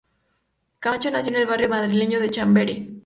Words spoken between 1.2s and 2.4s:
en el barrio madrileño de